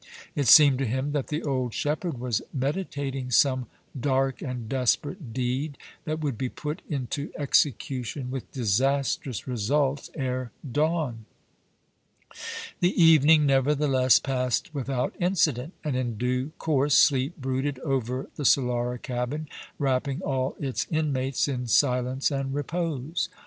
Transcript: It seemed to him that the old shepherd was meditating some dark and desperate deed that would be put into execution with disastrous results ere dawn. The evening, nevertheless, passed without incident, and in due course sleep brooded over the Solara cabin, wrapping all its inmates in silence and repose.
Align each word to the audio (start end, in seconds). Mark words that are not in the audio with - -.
It 0.33 0.47
seemed 0.47 0.79
to 0.79 0.87
him 0.87 1.11
that 1.11 1.27
the 1.27 1.43
old 1.43 1.75
shepherd 1.75 2.19
was 2.19 2.41
meditating 2.51 3.29
some 3.29 3.67
dark 3.95 4.41
and 4.41 4.67
desperate 4.67 5.31
deed 5.31 5.77
that 6.05 6.21
would 6.21 6.39
be 6.39 6.49
put 6.49 6.81
into 6.89 7.31
execution 7.37 8.31
with 8.31 8.51
disastrous 8.51 9.47
results 9.47 10.09
ere 10.15 10.51
dawn. 10.67 11.25
The 12.79 12.99
evening, 12.99 13.45
nevertheless, 13.45 14.17
passed 14.17 14.73
without 14.73 15.13
incident, 15.19 15.73
and 15.83 15.95
in 15.95 16.17
due 16.17 16.49
course 16.57 16.95
sleep 16.97 17.37
brooded 17.37 17.77
over 17.81 18.27
the 18.37 18.43
Solara 18.43 18.97
cabin, 18.99 19.47
wrapping 19.77 20.19
all 20.23 20.55
its 20.59 20.87
inmates 20.89 21.47
in 21.47 21.67
silence 21.67 22.31
and 22.31 22.55
repose. 22.55 23.29